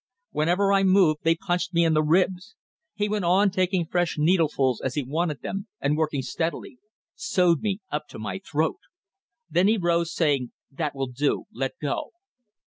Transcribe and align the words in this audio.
Whenever 0.31 0.73
I 0.73 0.81
moved 0.81 1.19
they 1.21 1.35
punched 1.35 1.75
me 1.75 1.85
in 1.85 1.93
the 1.93 2.01
ribs. 2.01 2.55
He 2.95 3.07
went 3.07 3.23
on 3.23 3.51
taking 3.51 3.85
fresh 3.85 4.17
needlefuls 4.17 4.81
as 4.83 4.95
he 4.95 5.03
wanted 5.03 5.43
them, 5.43 5.67
and 5.79 5.95
working 5.95 6.23
steadily. 6.23 6.79
Sewed 7.13 7.61
me 7.61 7.81
up 7.91 8.07
to 8.07 8.17
my 8.17 8.39
throat. 8.39 8.79
Then 9.47 9.67
he 9.67 9.77
rose, 9.77 10.11
saying, 10.11 10.53
'That 10.71 10.95
will 10.95 11.05
do; 11.15 11.45
let 11.53 11.73
go. 11.79 12.13